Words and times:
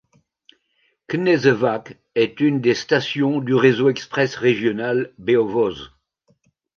Kneževac 1.11 1.99
est 2.15 2.39
une 2.39 2.59
des 2.59 2.73
stations 2.73 3.39
du 3.39 3.53
réseau 3.53 3.87
express 3.87 4.35
régional 4.35 5.13
Beovoz. 5.19 5.91